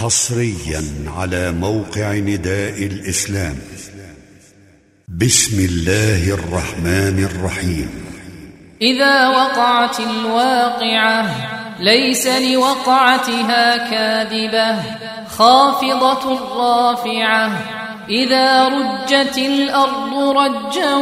[0.00, 0.84] حصريا
[1.16, 3.58] على موقع نداء الإسلام.
[5.08, 8.04] بسم الله الرحمن الرحيم.
[8.82, 11.26] إذا وقعت الواقعة
[11.80, 14.82] ليس لوقعتها كاذبة
[15.28, 17.50] خافضة رافعة.
[18.08, 20.94] إذا رجت الأرض رجا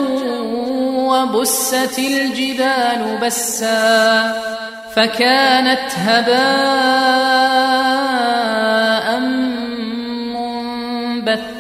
[1.10, 4.42] وبست الجبال بسا
[4.96, 7.74] فكانت هباء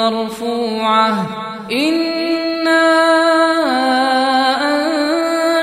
[0.00, 1.26] مرفوعة.
[1.72, 2.86] أنا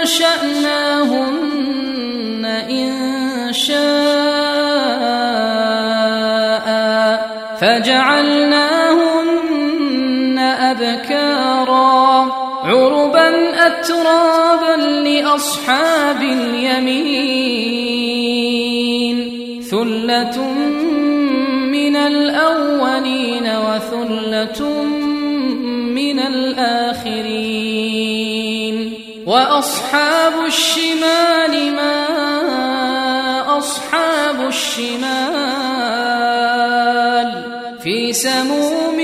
[0.02, 1.38] انشاناهن
[2.70, 2.94] ان
[3.53, 3.78] شاء
[7.62, 9.18] فجعلناهن
[10.40, 12.31] ابكارا
[12.64, 13.30] عربا
[13.68, 17.58] اترابا لاصحاب اليمين
[19.72, 20.38] ثله
[21.72, 23.27] من الاولين
[23.97, 24.84] وثله
[25.94, 27.47] من الآخرين.
[29.25, 32.06] وأصحاب الشمال ما
[33.58, 35.38] أصحاب الشمال
[37.84, 39.00] في سموم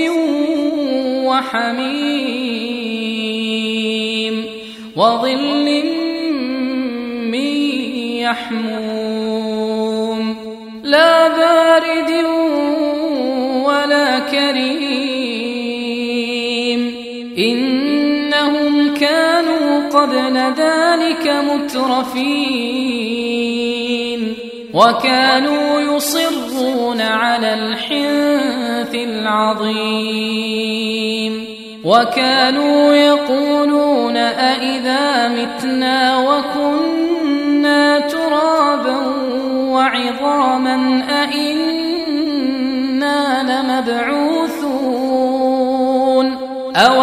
[1.26, 2.34] وحميم
[4.96, 5.66] وظل
[7.30, 7.46] من
[8.24, 9.64] يحموم.
[10.84, 12.33] لا بارد
[20.48, 22.74] ذلك مترفين
[24.74, 30.24] وكانوا يصرون على الحنث العظيم
[31.84, 38.96] وكانوا يقولون أإذا متنا وكنا ترابا
[39.56, 42.34] وعظاما أإنا
[43.42, 45.04] لمبعوثون
[46.76, 47.02] أو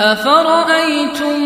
[0.00, 1.40] أفرأيتم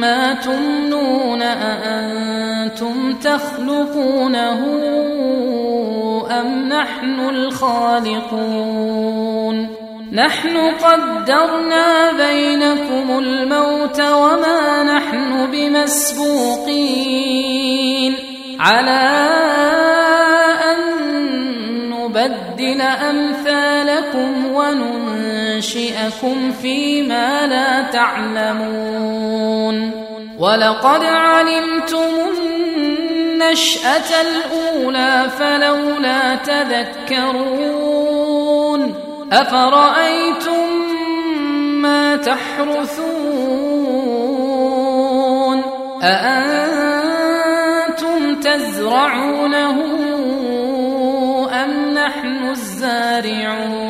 [0.00, 4.60] ما تمنون أأنتم تخلقونه
[6.40, 8.60] أم نحن الخالقون؟
[10.12, 17.10] نحن قدرنا بينكم الموت وما نحن بمسبوقين.
[18.60, 19.30] على
[21.90, 23.49] نبدل أمثالكم
[26.22, 29.50] وننشئكم فيما لا تعلمون
[30.38, 37.60] ولقد علمتم النشأة الأولى فلولا تذكرون
[39.32, 40.68] أفرأيتم
[41.82, 43.30] ما تحرثون
[46.02, 47.20] أأنتم
[48.40, 49.80] تزرعونه
[51.52, 53.89] أم نحن الزارعون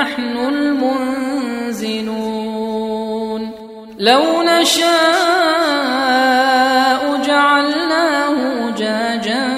[0.00, 2.00] نحن المنزلون.
[3.98, 4.90] لو نشاء
[7.26, 9.48] جعلناه جاجا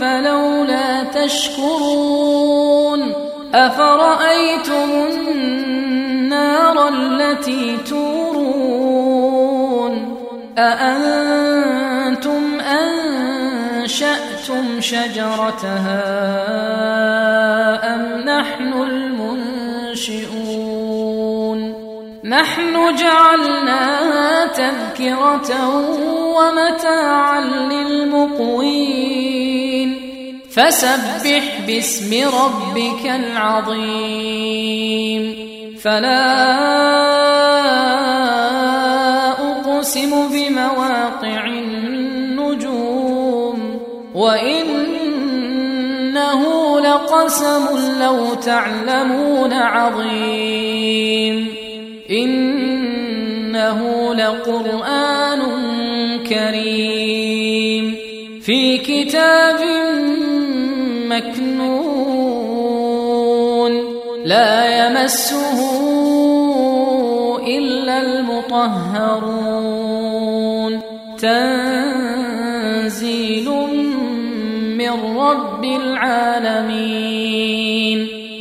[0.00, 3.12] فلولا تشكرون.
[3.54, 4.90] أفرأيتم
[5.34, 9.06] النار التي تورون؟
[10.58, 12.42] أأنتم
[13.80, 16.04] أنشأتم شجرتها
[17.94, 18.72] أم نحن
[19.96, 21.74] المنشئون
[22.24, 25.68] نحن جعلناها تذكرة
[26.36, 28.76] ومتاعا للمقوين.
[30.50, 34.16] فسبح باسم ربك العظيم.
[35.82, 36.36] فلا
[39.30, 42.76] أقسم بمواقع النجوم.
[44.14, 44.65] وإنه
[46.96, 47.66] لقسم
[48.00, 51.48] لو تعلمون عظيم.
[52.10, 53.80] إنه
[54.14, 55.40] لقرآن
[56.28, 57.96] كريم.
[58.42, 59.60] في كتاب
[61.08, 61.66] مكنون.
[64.24, 65.58] لا يمسه
[67.46, 70.80] إلا المطهرون.
[71.18, 73.65] تنزيل
[74.96, 76.86] من رب العالمين.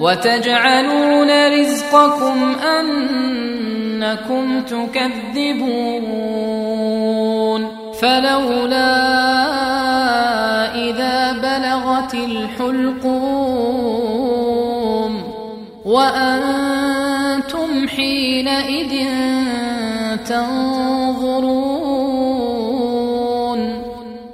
[0.00, 5.84] وتجعلون رزقكم أنكم تكذبون.
[8.00, 8.94] فلولا
[10.74, 13.24] إذا بلغت الحلقوم
[15.84, 16.63] وأنتم
[20.34, 21.94] تنظرون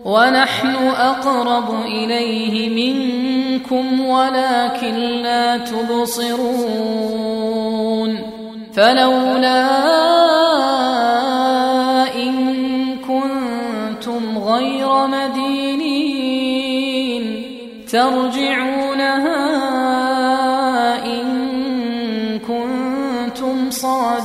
[0.04, 6.30] ونحن أقرب إليه منكم ولكن لا تبصرون
[8.74, 9.70] فلولا
[12.14, 16.20] إن كنتم غير مدينين
[17.92, 19.50] ترجعونها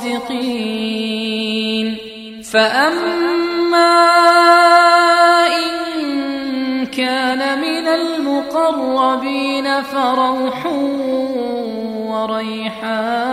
[0.05, 1.34] صادقين
[2.55, 3.95] فأما
[5.47, 10.65] إن كان من المقربين فروح
[12.15, 13.25] وريحان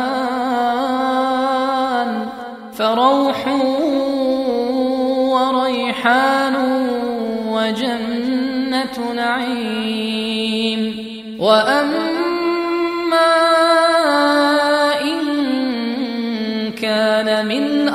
[2.75, 3.49] فروح
[5.33, 6.57] وريحان
[7.49, 10.83] وجنة نعيم
[11.41, 12.12] وأما